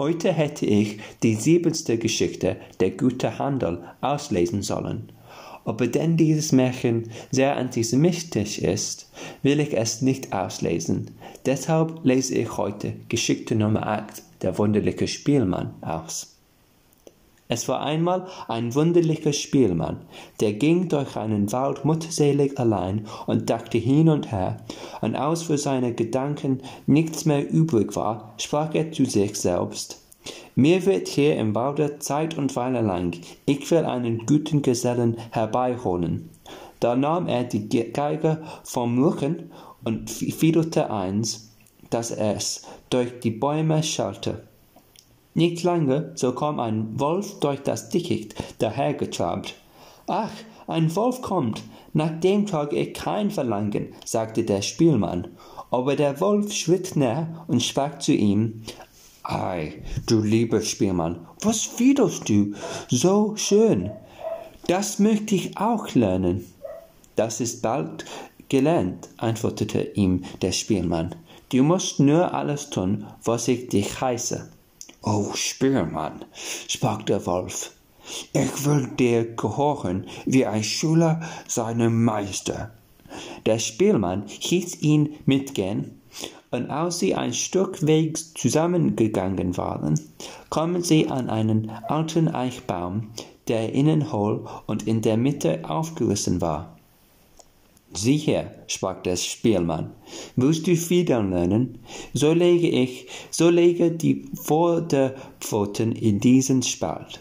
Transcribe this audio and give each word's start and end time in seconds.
Heute 0.00 0.32
hätte 0.32 0.64
ich 0.64 0.98
die 1.22 1.34
siebente 1.34 1.98
Geschichte, 1.98 2.56
der 2.80 2.92
gute 2.92 3.38
Handel, 3.38 3.84
auslesen 4.00 4.62
sollen. 4.62 5.12
Aber 5.66 5.86
denn 5.88 6.16
dieses 6.16 6.52
Märchen 6.52 7.10
sehr 7.30 7.58
antisemitisch 7.58 8.60
ist, 8.60 9.10
will 9.42 9.60
ich 9.60 9.76
es 9.76 10.00
nicht 10.00 10.32
auslesen. 10.32 11.10
Deshalb 11.44 12.02
lese 12.02 12.34
ich 12.34 12.56
heute 12.56 12.94
Geschichte 13.10 13.54
Nummer 13.54 13.86
8, 13.88 14.22
der 14.40 14.56
wunderliche 14.56 15.06
Spielmann, 15.06 15.74
aus. 15.82 16.39
Es 17.50 17.66
war 17.66 17.80
einmal 17.80 18.28
ein 18.46 18.76
wunderlicher 18.76 19.32
Spielmann, 19.32 20.02
der 20.38 20.52
ging 20.52 20.88
durch 20.88 21.16
einen 21.16 21.50
Wald 21.50 21.84
mutterselig 21.84 22.56
allein 22.60 23.08
und 23.26 23.50
dachte 23.50 23.76
hin 23.76 24.08
und 24.08 24.30
her, 24.30 24.58
und 25.00 25.16
als 25.16 25.42
für 25.42 25.58
seine 25.58 25.92
Gedanken 25.92 26.62
nichts 26.86 27.24
mehr 27.24 27.50
übrig 27.50 27.96
war, 27.96 28.34
sprach 28.38 28.72
er 28.76 28.92
zu 28.92 29.04
sich 29.04 29.34
selbst, 29.34 30.00
mir 30.54 30.86
wird 30.86 31.08
hier 31.08 31.36
im 31.38 31.52
Walde 31.56 31.98
Zeit 31.98 32.38
und 32.38 32.54
Weile 32.54 32.82
lang, 32.82 33.16
ich 33.46 33.68
will 33.72 33.84
einen 33.84 34.26
guten 34.26 34.62
Gesellen 34.62 35.16
herbeiholen. 35.32 36.30
Da 36.78 36.94
nahm 36.94 37.26
er 37.26 37.42
die 37.42 37.68
Geige 37.68 38.42
vom 38.62 39.02
Rücken 39.02 39.50
und 39.82 40.08
fiedelte 40.08 40.88
eins, 40.92 41.50
dass 41.90 42.12
es 42.12 42.62
durch 42.90 43.18
die 43.18 43.32
Bäume 43.32 43.82
schallte. 43.82 44.44
Nicht 45.34 45.62
lange, 45.62 46.12
so 46.16 46.32
kam 46.32 46.58
ein 46.58 46.98
Wolf 46.98 47.38
durch 47.40 47.60
das 47.60 47.88
Dickicht 47.88 48.34
dahergetrabt. 48.58 49.54
Ach, 50.08 50.30
ein 50.66 50.94
Wolf 50.96 51.22
kommt, 51.22 51.62
nach 51.92 52.20
dem 52.20 52.46
trage 52.46 52.76
ich 52.76 52.94
kein 52.94 53.30
Verlangen, 53.30 53.94
sagte 54.04 54.44
der 54.44 54.62
Spielmann. 54.62 55.28
Aber 55.70 55.94
der 55.94 56.20
Wolf 56.20 56.52
schritt 56.52 56.96
näher 56.96 57.44
und 57.46 57.62
sprach 57.62 57.98
zu 58.00 58.12
ihm, 58.12 58.62
Ei, 59.22 59.82
du 60.06 60.20
lieber 60.20 60.60
Spielmann, 60.62 61.26
was 61.42 61.60
fiederst 61.60 62.28
du 62.28 62.54
so 62.88 63.36
schön? 63.36 63.90
Das 64.66 64.98
möchte 64.98 65.34
ich 65.36 65.56
auch 65.56 65.94
lernen. 65.94 66.44
Das 67.14 67.40
ist 67.40 67.62
bald 67.62 68.04
gelernt, 68.48 69.08
antwortete 69.16 69.82
ihm 69.94 70.24
der 70.42 70.52
Spielmann. 70.52 71.14
Du 71.50 71.62
musst 71.62 72.00
nur 72.00 72.34
alles 72.34 72.70
tun, 72.70 73.06
was 73.24 73.46
ich 73.48 73.68
dich 73.68 74.00
heiße. 74.00 74.50
O 75.02 75.32
Spielmann, 75.32 76.26
sprach 76.68 77.02
der 77.02 77.24
Wolf, 77.24 77.72
ich 78.34 78.66
will 78.66 78.88
dir 78.98 79.34
gehorchen 79.34 80.06
wie 80.26 80.44
ein 80.44 80.62
Schüler 80.62 81.22
seinem 81.48 82.04
Meister. 82.04 82.72
Der 83.46 83.58
Spielmann 83.58 84.24
hieß 84.26 84.82
ihn 84.82 85.14
mitgehen, 85.24 86.02
und 86.50 86.68
als 86.68 86.98
sie 86.98 87.14
ein 87.14 87.32
Stück 87.32 87.86
Wegs 87.86 88.34
zusammengegangen 88.34 89.56
waren, 89.56 89.98
kamen 90.50 90.82
sie 90.82 91.08
an 91.08 91.30
einen 91.30 91.70
alten 91.70 92.28
Eichbaum, 92.28 93.10
der 93.48 93.72
innen 93.72 94.12
hohl 94.12 94.46
und 94.66 94.86
in 94.86 95.00
der 95.00 95.16
Mitte 95.16 95.62
aufgerissen 95.68 96.40
war. 96.40 96.76
Sieh 97.92 98.18
her, 98.18 98.54
sprach 98.68 99.02
der 99.02 99.16
Spielmann, 99.16 99.90
willst 100.36 100.66
du 100.68 100.76
Federn 100.76 101.30
lernen? 101.30 101.80
So 102.14 102.32
lege 102.32 102.68
ich, 102.68 103.08
so 103.32 103.50
lege 103.50 103.90
die 103.90 104.26
Vorderpfoten 104.34 105.90
in 105.90 106.20
diesen 106.20 106.62
Spalt. 106.62 107.20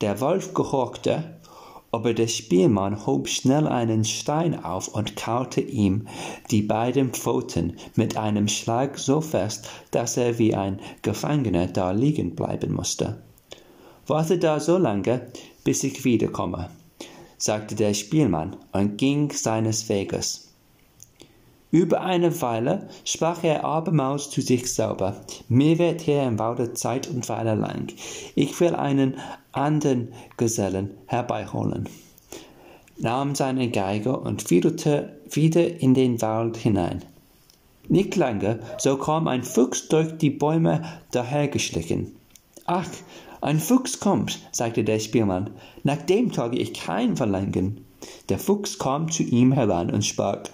Der 0.00 0.18
Wolf 0.22 0.54
gehorchte, 0.54 1.36
aber 1.92 2.14
der 2.14 2.26
Spielmann 2.26 3.06
hob 3.06 3.28
schnell 3.28 3.66
einen 3.66 4.06
Stein 4.06 4.64
auf 4.64 4.88
und 4.88 5.16
kaute 5.16 5.60
ihm 5.60 6.08
die 6.50 6.62
beiden 6.62 7.10
Pfoten 7.10 7.76
mit 7.94 8.16
einem 8.16 8.48
Schlag 8.48 8.98
so 8.98 9.20
fest, 9.20 9.68
dass 9.90 10.16
er 10.16 10.38
wie 10.38 10.54
ein 10.54 10.80
Gefangener 11.02 11.66
da 11.66 11.90
liegen 11.90 12.34
bleiben 12.34 12.72
musste. 12.72 13.22
Warte 14.06 14.38
da 14.38 14.58
so 14.58 14.78
lange, 14.78 15.30
bis 15.64 15.84
ich 15.84 16.02
wiederkomme 16.06 16.70
sagte 17.38 17.74
der 17.74 17.94
Spielmann 17.94 18.56
und 18.72 18.98
ging 18.98 19.30
seines 19.30 19.88
Weges. 19.88 20.52
Über 21.70 22.00
eine 22.00 22.40
Weile 22.40 22.88
sprach 23.04 23.44
er 23.44 23.64
abermals 23.64 24.30
zu 24.30 24.40
sich 24.40 24.72
selber, 24.72 25.20
mir 25.48 25.78
wird 25.78 26.00
hier 26.00 26.22
im 26.22 26.38
Walde 26.38 26.72
Zeit 26.72 27.08
und 27.08 27.28
Weile 27.28 27.54
lang. 27.54 27.88
Ich 28.34 28.58
will 28.60 28.74
einen 28.74 29.16
anderen 29.52 30.12
Gesellen 30.38 30.90
herbeiholen, 31.06 31.88
nahm 32.96 33.34
seine 33.34 33.70
Geige 33.70 34.18
und 34.18 34.42
fiedelte 34.42 35.18
wieder 35.30 35.80
in 35.80 35.92
den 35.92 36.20
Wald 36.22 36.56
hinein. 36.56 37.04
Nicht 37.88 38.16
lange, 38.16 38.60
so 38.78 38.96
kam 38.96 39.28
ein 39.28 39.42
Fuchs 39.42 39.88
durch 39.88 40.16
die 40.16 40.30
Bäume 40.30 40.82
dahergeschlichen. 41.10 42.14
Ach, 42.64 42.88
ein 43.40 43.60
Fuchs 43.60 44.00
kommt, 44.00 44.40
sagte 44.52 44.84
der 44.84 44.98
Spielmann, 44.98 45.50
nach 45.84 46.02
dem 46.02 46.32
trage 46.32 46.58
ich 46.58 46.74
kein 46.74 47.16
Verlangen. 47.16 47.84
Der 48.28 48.38
Fuchs 48.38 48.78
kam 48.78 49.10
zu 49.10 49.22
ihm 49.22 49.52
heran 49.52 49.90
und 49.90 50.04
sprach, 50.04 50.44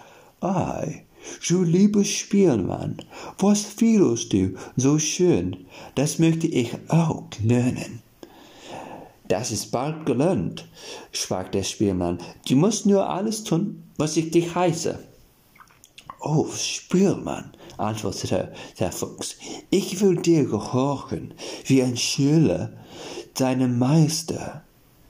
Ei, 0.40 1.04
du 1.48 1.62
lieber 1.62 2.04
Spielmann, 2.04 2.98
was 3.38 3.62
fühlst 3.62 4.32
du 4.32 4.54
so 4.76 4.98
schön? 4.98 5.66
Das 5.94 6.18
möchte 6.18 6.46
ich 6.46 6.70
auch 6.88 7.24
lernen. 7.42 8.02
Das 9.28 9.50
ist 9.50 9.70
bald 9.70 10.04
gelernt, 10.04 10.68
sprach 11.12 11.48
der 11.48 11.62
Spielmann. 11.62 12.18
Du 12.46 12.56
musst 12.56 12.84
nur 12.84 13.08
alles 13.08 13.44
tun, 13.44 13.82
was 13.96 14.18
ich 14.18 14.30
dich 14.30 14.54
heiße. 14.54 14.98
Oh, 16.20 16.46
Spielmann, 16.54 17.52
antwortete 17.76 18.52
der 18.78 18.92
Fuchs, 18.92 19.36
ich 19.70 20.00
will 20.00 20.16
dir 20.16 20.44
gehorchen, 20.44 21.34
wie 21.66 21.82
ein 21.82 21.96
Schüler 21.96 22.72
deinem 23.34 23.78
Meister. 23.78 24.62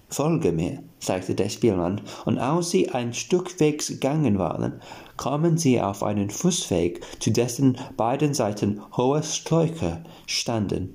Folge 0.08 0.52
mir, 0.52 0.82
sagte 1.00 1.34
der 1.34 1.48
Spielmann, 1.48 2.00
und 2.24 2.38
als 2.38 2.70
sie 2.70 2.90
ein 2.90 3.12
Stück 3.14 3.58
Wegs 3.58 3.88
gegangen 3.88 4.38
waren, 4.38 4.80
kamen 5.16 5.58
sie 5.58 5.80
auf 5.80 6.02
einen 6.02 6.30
Fußweg, 6.30 7.00
zu 7.20 7.30
dessen 7.30 7.78
beiden 7.96 8.32
Seiten 8.32 8.80
hohe 8.96 9.22
Sträucher 9.22 10.04
standen. 10.26 10.94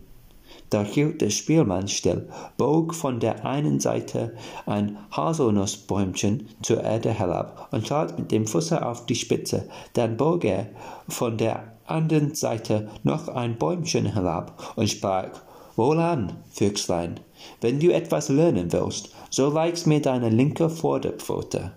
Da 0.70 0.84
hielt 0.84 1.22
der 1.22 1.32
Spielmann 1.32 1.88
still, 1.88 2.30
bog 2.58 2.94
von 2.94 3.20
der 3.20 3.46
einen 3.46 3.80
Seite 3.80 4.36
ein 4.66 4.98
Haselnussbäumchen 5.12 6.48
zur 6.62 6.84
Erde 6.84 7.12
herab 7.12 7.70
und 7.72 7.88
trat 7.88 8.20
mit 8.20 8.32
dem 8.32 8.46
Fuße 8.46 8.86
auf 8.86 9.06
die 9.08 9.16
Spitze. 9.16 9.68
Dann 9.94 10.18
bog 10.18 10.46
er 10.46 10.68
von 11.08 11.38
der 11.38 11.74
anderen 11.86 12.36
Seite 12.36 12.90
noch 13.04 13.28
ein 13.28 13.58
Bäumchen 13.58 14.06
herab 14.06 14.74
und 14.76 14.90
sprach, 14.90 15.30
Wohlan, 15.76 16.34
Füchslein, 16.52 17.20
wenn 17.62 17.80
du 17.80 17.92
etwas 17.92 18.30
lernen 18.30 18.72
willst, 18.72 19.16
so 19.30 19.54
weig's 19.54 19.86
mir 19.86 20.02
deine 20.02 20.30
linke 20.30 20.70
Vorderpfote. 20.70 21.72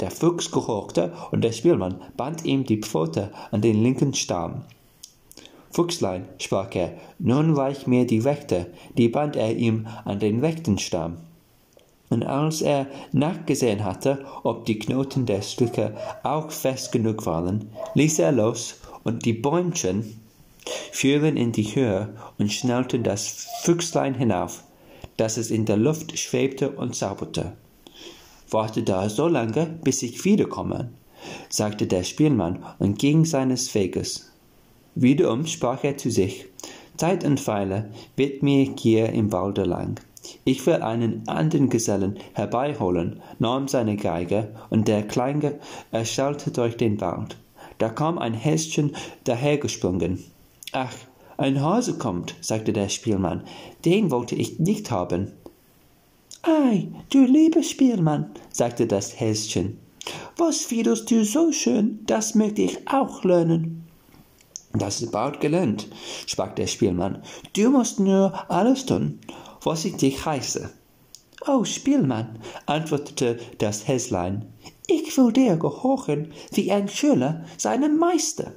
Der 0.00 0.10
Fuchs 0.10 0.50
gehorchte, 0.50 1.12
und 1.30 1.42
der 1.42 1.52
Spielmann 1.52 2.00
band 2.16 2.44
ihm 2.44 2.64
die 2.64 2.80
Pfote 2.80 3.30
an 3.50 3.60
den 3.60 3.82
linken 3.82 4.14
Stamm. 4.14 4.62
Fuchslein, 5.70 6.26
sprach 6.38 6.74
er, 6.74 6.92
nun 7.18 7.56
weich 7.56 7.86
mir 7.86 8.06
die 8.06 8.20
rechte, 8.20 8.66
die 8.96 9.08
band 9.08 9.36
er 9.36 9.54
ihm 9.56 9.86
an 10.04 10.18
den 10.18 10.40
rechten 10.40 10.78
Stamm. 10.78 11.18
Und 12.10 12.24
als 12.24 12.62
er 12.62 12.86
nachgesehen 13.12 13.84
hatte, 13.84 14.24
ob 14.42 14.64
die 14.64 14.78
Knoten 14.78 15.26
der 15.26 15.42
Stücke 15.42 15.94
auch 16.22 16.50
fest 16.50 16.90
genug 16.90 17.26
waren, 17.26 17.70
ließ 17.94 18.18
er 18.20 18.32
los, 18.32 18.76
und 19.04 19.24
die 19.24 19.34
Bäumchen 19.34 20.20
fuhren 20.92 21.36
in 21.36 21.52
die 21.52 21.74
Höhe 21.74 22.14
und 22.38 22.52
schnellten 22.52 23.02
das 23.02 23.46
Füchslein 23.62 24.14
hinauf, 24.14 24.64
dass 25.16 25.36
es 25.36 25.50
in 25.50 25.64
der 25.64 25.76
Luft 25.76 26.18
schwebte 26.18 26.70
und 26.70 26.94
zauberte. 26.94 27.52
Warte 28.50 28.82
da 28.82 29.08
so 29.08 29.28
lange, 29.28 29.66
bis 29.82 30.02
ich 30.02 30.24
wiederkomme, 30.24 30.90
sagte 31.48 31.86
der 31.86 32.04
Spielmann 32.04 32.64
und 32.78 32.98
ging 32.98 33.24
seines 33.24 33.74
Weges. 33.74 34.27
Wiederum 35.00 35.46
sprach 35.46 35.84
er 35.84 35.96
zu 35.96 36.10
sich, 36.10 36.46
Zeit 36.96 37.24
und 37.24 37.46
Weile 37.46 37.92
wird 38.16 38.42
mir 38.42 38.74
hier 38.76 39.10
im 39.10 39.30
Walde 39.30 39.62
lang. 39.62 40.00
Ich 40.44 40.66
will 40.66 40.82
einen 40.82 41.22
anderen 41.28 41.70
Gesellen 41.70 42.18
herbeiholen, 42.32 43.22
nahm 43.38 43.68
seine 43.68 43.94
Geige, 43.94 44.56
und 44.70 44.88
der 44.88 45.06
Kleine 45.06 45.60
erschallte 45.92 46.50
durch 46.50 46.76
den 46.76 47.00
Wald. 47.00 47.36
Da 47.78 47.90
kam 47.90 48.18
ein 48.18 48.34
Häschen 48.34 48.96
dahergesprungen. 49.22 50.24
Ach, 50.72 50.96
ein 51.36 51.62
Hase 51.62 51.96
kommt, 51.96 52.34
sagte 52.40 52.72
der 52.72 52.88
Spielmann, 52.88 53.44
den 53.84 54.10
wollte 54.10 54.34
ich 54.34 54.58
nicht 54.58 54.90
haben. 54.90 55.30
Ei, 56.42 56.88
du 57.10 57.24
lieber 57.24 57.62
Spielmann, 57.62 58.32
sagte 58.50 58.88
das 58.88 59.20
Häschen, 59.20 59.78
was 60.36 60.62
fiedelst 60.62 61.08
du 61.08 61.24
so 61.24 61.52
schön, 61.52 62.00
das 62.06 62.34
möchte 62.34 62.62
ich 62.62 62.88
auch 62.88 63.22
lernen. 63.22 63.87
Das 64.78 65.02
ist 65.02 65.10
bald 65.10 65.40
gelernt, 65.40 65.88
sprach 66.26 66.54
der 66.54 66.66
Spielmann. 66.66 67.22
Du 67.54 67.70
musst 67.70 68.00
nur 68.00 68.50
alles 68.50 68.86
tun, 68.86 69.18
was 69.62 69.84
ich 69.84 69.96
dich 69.96 70.24
heiße. 70.24 70.70
Oh, 71.46 71.64
Spielmann, 71.64 72.38
antwortete 72.66 73.38
das 73.58 73.86
Häslein, 73.86 74.46
ich 74.86 75.16
will 75.16 75.32
dir 75.32 75.56
gehorchen 75.56 76.32
wie 76.52 76.72
ein 76.72 76.88
Schüler 76.88 77.44
seinem 77.56 77.98
Meister. 77.98 78.52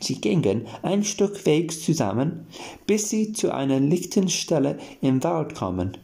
Sie 0.00 0.20
gingen 0.20 0.66
ein 0.82 1.04
Stück 1.04 1.44
Wegs 1.44 1.82
zusammen, 1.82 2.46
bis 2.86 3.10
sie 3.10 3.32
zu 3.32 3.52
einer 3.52 3.80
lichten 3.80 4.28
Stelle 4.28 4.78
im 5.00 5.22
Wald 5.24 5.54
kamen, 5.54 5.96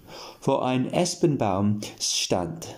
wo 0.43 0.57
ein 0.57 0.93
Espenbaum 0.93 1.81
stand. 2.01 2.75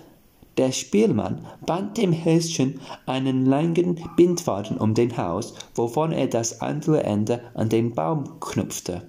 Der 0.56 0.73
Spielmann 0.73 1.44
band 1.67 1.99
dem 1.99 2.12
Häschen 2.12 2.81
einen 3.05 3.44
langen 3.44 4.00
Bindfaden 4.17 4.79
um 4.79 4.94
den 4.94 5.17
Hals, 5.17 5.53
wovon 5.75 6.12
er 6.12 6.29
das 6.29 6.62
andere 6.62 7.03
Ende 7.05 7.43
an 7.55 7.69
den 7.69 7.94
Baum 7.94 8.41
knüpfte. 8.41 9.03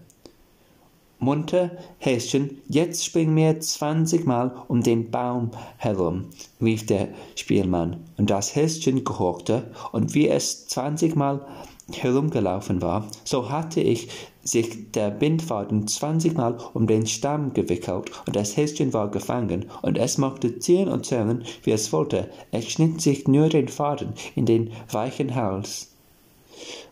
Munter, 1.19 1.71
Häschen, 1.97 2.61
jetzt 2.67 3.03
spring 3.03 3.33
mir 3.33 3.59
zwanzigmal 3.59 4.51
um 4.67 4.83
den 4.83 5.09
Baum 5.09 5.49
herum, 5.77 6.25
rief 6.61 6.85
der 6.85 7.07
Spielmann, 7.35 8.03
und 8.17 8.29
das 8.29 8.55
Häschen 8.55 9.03
gehorchte, 9.03 9.71
und 9.93 10.13
wie 10.13 10.27
es 10.27 10.67
zwanzigmal 10.67 11.47
herumgelaufen 11.94 12.81
war, 12.81 13.07
so 13.24 13.50
hatte 13.50 13.81
ich 13.81 14.10
sich 14.44 14.92
der 14.92 15.10
Bindfaden 15.10 15.88
zwanzigmal 15.88 16.57
um 16.74 16.88
den 16.88 17.06
Stamm 17.06 17.54
gewickelt, 17.54 18.12
und 18.25 18.36
das 18.36 18.56
Häschen 18.56 18.94
war 18.94 19.10
gefangen, 19.12 19.66
und 19.81 19.98
es 19.98 20.18
mochte 20.18 20.60
ziehen 20.60 20.88
und 20.88 21.06
zerren, 21.06 21.44
wie 21.63 21.72
es 21.72 21.92
wollte, 21.92 22.30
es 22.51 22.69
schnitt 22.69 23.01
sich 23.01 23.28
nur 23.28 23.50
den 23.50 23.68
Faden 23.68 24.13
in 24.36 24.45
den 24.45 24.72
weichen 24.92 25.36
Hals. 25.36 25.94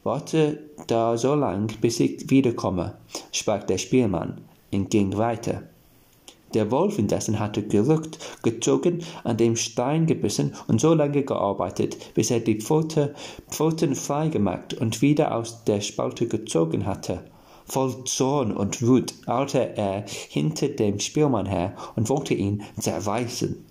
Warte 0.04 0.60
da 0.88 1.18
so 1.18 1.34
lang, 1.34 1.72
bis 1.82 2.00
ich 2.00 2.30
wiederkomme, 2.30 2.96
sprach 3.32 3.64
der 3.64 3.78
Spielmann 3.78 4.42
und 4.72 4.90
ging 4.92 5.18
weiter. 5.18 5.64
Der 6.56 6.72
Wolf 6.72 6.98
indessen 6.98 7.38
hatte 7.40 7.63
gerückt, 7.63 8.18
gezogen, 8.42 9.04
an 9.25 9.36
dem 9.36 9.57
Stein 9.57 10.06
gebissen 10.06 10.56
und 10.69 10.80
so 10.80 10.94
lange 10.94 11.24
gearbeitet, 11.24 12.13
bis 12.13 12.31
er 12.31 12.40
die 12.40 12.62
Pfote, 12.62 13.13
Pfoten 13.50 13.94
frei 13.94 14.30
gemacht 14.30 14.74
und 14.74 15.02
wieder 15.02 15.36
aus 15.36 15.66
der 15.66 15.81
Spalte 15.81 16.28
gezogen 16.28 16.86
hatte. 16.86 17.25
Voll 17.66 18.06
Zorn 18.06 18.54
und 18.56 18.81
Wut 18.88 19.13
eilte 19.25 19.75
er 19.75 20.06
hinter 20.30 20.69
dem 20.69 21.02
Spielmann 21.02 21.46
her 21.46 21.75
und 21.98 22.07
wollte 22.07 22.34
ihn 22.34 22.63
zerreißen. 22.80 23.66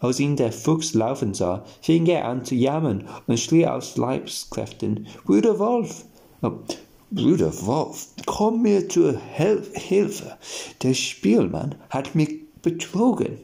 Als 0.00 0.20
ihn 0.20 0.36
der 0.36 0.52
Fuchs 0.52 0.92
laufen 0.92 1.32
sah, 1.32 1.64
fing 1.80 2.04
er 2.04 2.26
an 2.26 2.44
zu 2.44 2.54
jammern 2.54 3.08
und 3.26 3.40
schrie 3.40 3.66
aus 3.66 3.96
Leibskräften, 3.96 5.06
Bruder 5.24 5.58
Wolf! 5.58 6.04
Bruder 7.12 7.52
Wolf, 7.64 8.08
komm 8.26 8.62
mir 8.62 8.88
zur 8.88 9.16
Hel 9.16 9.62
Hilfe. 9.74 10.36
Der 10.82 10.92
Spielmann 10.92 11.76
hat 11.88 12.16
mich 12.16 12.40
betrogen. 12.62 13.38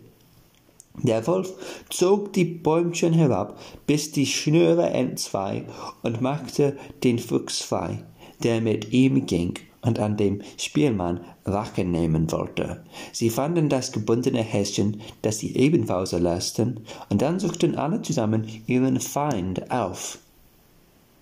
Der 1.00 1.24
Wolf 1.28 1.52
zog 1.88 2.32
die 2.32 2.44
Bäumchen 2.44 3.12
herab, 3.12 3.60
bis 3.86 4.10
die 4.10 4.26
Schnüre 4.26 4.90
entzwei 4.90 5.64
und 6.02 6.20
machte 6.20 6.76
den 7.04 7.20
Fuchs 7.20 7.62
frei, 7.62 8.02
der 8.42 8.60
mit 8.60 8.92
ihm 8.92 9.26
ging 9.26 9.54
und 9.80 10.00
an 10.00 10.16
dem 10.16 10.42
Spielmann 10.58 11.20
Rache 11.44 11.84
nehmen 11.84 12.32
wollte. 12.32 12.82
Sie 13.12 13.30
fanden 13.30 13.68
das 13.68 13.92
gebundene 13.92 14.42
Häschen, 14.42 15.00
das 15.22 15.38
sie 15.38 15.54
ebenfalls 15.54 16.12
erlösten, 16.12 16.80
und 17.10 17.22
dann 17.22 17.38
suchten 17.38 17.76
alle 17.76 18.02
zusammen 18.02 18.44
ihren 18.66 18.98
Feind 18.98 19.70
auf. 19.70 20.18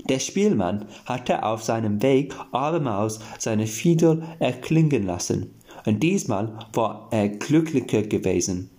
Der 0.09 0.19
Spielmann 0.19 0.87
hatte 1.05 1.45
auf 1.45 1.63
seinem 1.63 2.03
Weg 2.03 2.35
abermals 2.53 3.21
seine 3.39 3.67
Fiedel 3.67 4.23
erklingen 4.39 5.07
lassen, 5.07 5.55
und 5.87 6.03
diesmal 6.03 6.59
war 6.73 7.09
er 7.11 7.29
glücklicher 7.29 8.03
gewesen. 8.03 8.71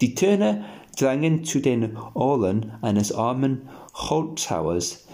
Die 0.00 0.14
Töne 0.14 0.64
drangen 0.98 1.44
zu 1.44 1.60
den 1.60 1.96
Ohren 2.14 2.72
eines 2.82 3.12
armen 3.12 3.68
Holzhauers, 3.94 5.06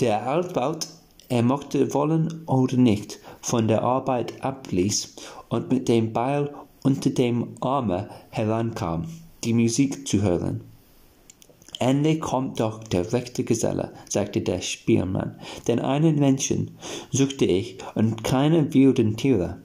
der 0.00 0.26
altbaut, 0.26 0.88
er 1.28 1.42
mochte 1.42 1.94
wollen 1.94 2.42
oder 2.46 2.76
nicht, 2.76 3.18
von 3.40 3.68
der 3.68 3.82
Arbeit 3.82 4.44
abließ 4.44 5.16
und 5.48 5.70
mit 5.70 5.88
dem 5.88 6.12
Beil 6.12 6.52
unter 6.82 7.10
dem 7.10 7.54
Arme 7.60 8.08
herankam, 8.30 9.06
die 9.44 9.54
Musik 9.54 10.06
zu 10.06 10.22
hören. 10.22 10.71
Endlich 11.82 12.20
kommt 12.20 12.60
doch 12.60 12.84
der 12.84 13.12
rechte 13.12 13.42
Geselle, 13.42 13.92
sagte 14.08 14.40
der 14.40 14.60
Spielmann, 14.60 15.40
denn 15.66 15.80
einen 15.80 16.14
Menschen 16.14 16.78
suchte 17.10 17.44
ich 17.44 17.78
und 17.96 18.22
keine 18.22 18.72
wilden 18.72 19.16
Tiere. 19.16 19.64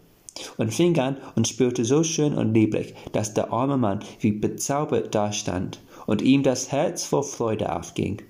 Und 0.58 0.74
fing 0.74 0.98
an 0.98 1.18
und 1.36 1.48
spürte 1.48 1.86
so 1.86 2.02
schön 2.02 2.34
und 2.34 2.56
lieblich, 2.56 2.96
dass 3.12 3.36
der 3.36 3.54
arme 3.54 3.78
Mann 3.78 4.00
wie 4.20 4.32
bezaubert 4.32 5.14
dastand 5.14 5.80
und 6.08 6.24
ihm 6.24 6.42
das 6.42 6.72
Herz 6.72 7.06
vor 7.06 7.22
Freude 7.22 7.76
aufging. 7.76 8.24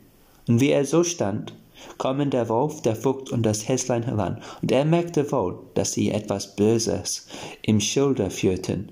Und 0.49 0.59
wie 0.59 0.71
er 0.71 0.83
so 0.83 1.05
stand, 1.05 1.53
kamen 1.97 2.29
der 2.29 2.49
Wolf, 2.49 2.81
der 2.81 2.97
Fuchs 2.97 3.31
und 3.31 3.43
das 3.43 3.69
Häslein 3.69 4.03
heran, 4.03 4.41
und 4.61 4.69
er 4.69 4.83
merkte 4.83 5.31
wohl, 5.31 5.59
dass 5.75 5.93
sie 5.93 6.11
etwas 6.11 6.57
Böses 6.57 7.27
im 7.61 7.79
Schilde 7.79 8.31
führten. 8.31 8.91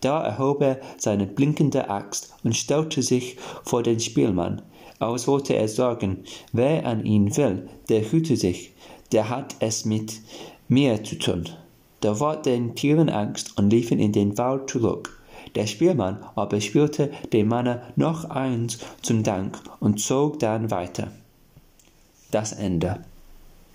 Da 0.00 0.22
erhob 0.22 0.62
er 0.62 0.80
seine 0.96 1.26
blinkende 1.26 1.90
Axt 1.90 2.34
und 2.44 2.56
stellte 2.56 3.02
sich 3.02 3.36
vor 3.64 3.82
den 3.82 4.00
Spielmann, 4.00 4.62
als 4.98 5.26
wollte 5.26 5.54
er 5.54 5.68
sagen, 5.68 6.24
wer 6.52 6.86
an 6.86 7.04
ihn 7.04 7.36
will, 7.36 7.68
der 7.88 8.10
hüte 8.10 8.36
sich, 8.36 8.72
der 9.12 9.28
hat 9.28 9.56
es 9.60 9.84
mit 9.84 10.20
mir 10.68 11.02
zu 11.02 11.18
tun. 11.18 11.48
Da 12.00 12.20
ward 12.20 12.46
den 12.46 12.74
Tieren 12.74 13.08
Angst 13.08 13.58
und 13.58 13.70
liefen 13.70 13.98
in 13.98 14.12
den 14.12 14.38
Wald 14.38 14.70
zurück. 14.70 15.20
Der 15.54 15.66
Spielmann 15.66 16.24
aber 16.36 16.60
spielte 16.60 17.10
dem 17.32 17.48
Manne 17.48 17.82
noch 17.96 18.24
eins 18.30 18.78
zum 19.02 19.22
Dank 19.22 19.58
und 19.80 19.98
zog 20.00 20.38
dann 20.38 20.70
weiter 20.70 21.08
das 22.30 22.52
Ende. 22.52 23.00